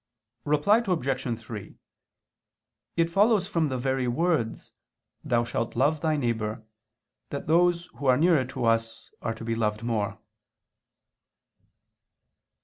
Reply 0.45 0.81
Obj. 0.83 1.39
3: 1.39 1.75
It 2.97 3.09
follows 3.11 3.45
from 3.47 3.69
the 3.69 3.77
very 3.77 4.07
words, 4.07 4.71
"Thou 5.23 5.43
shalt 5.43 5.75
love 5.75 6.01
thy 6.01 6.15
neighbor" 6.17 6.65
that 7.29 7.45
those 7.45 7.85
who 7.97 8.07
are 8.07 8.17
nearer 8.17 8.45
to 8.45 8.65
us 8.65 9.11
are 9.21 9.35
to 9.35 9.45
be 9.45 9.53
loved 9.53 9.83
more. 9.83 10.17